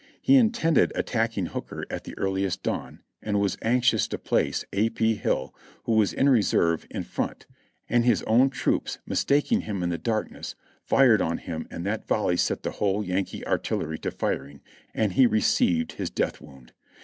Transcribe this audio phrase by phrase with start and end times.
[0.19, 4.89] He intended attacking Hooker at the earliest dawn, and was anxious to place A.
[4.89, 5.13] P.
[5.13, 7.45] Hill, who was in reserve, in front,
[7.87, 12.35] and his own troops, mistaking him in the darkness, fired on him and that volley
[12.37, 14.61] set the whole Yankee artillery to firing;
[14.95, 16.73] and he received his death wound.